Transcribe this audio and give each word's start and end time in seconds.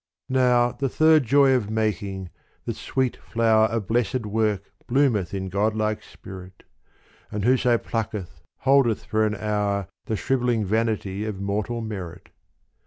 Now 0.29 0.71
the 0.71 0.89
third 0.89 1.25
joy 1.25 1.53
of 1.53 1.69
making, 1.69 2.31
the 2.65 2.73
sweet 2.73 3.17
flower 3.17 3.65
Of 3.67 3.85
blessed 3.85 4.25
work 4.25 4.71
bloometh 4.87 5.31
in 5.31 5.47
godlike 5.47 6.01
spirit: 6.01 6.63
Which 7.29 7.43
whoso 7.43 7.77
plucketh 7.77 8.41
holdeth 8.61 9.05
for 9.05 9.27
an 9.27 9.35
hour 9.35 9.87
The 10.05 10.15
shrivelling 10.15 10.65
vanity 10.65 11.23
of 11.25 11.39
mortal 11.39 11.81
merit. 11.81 12.29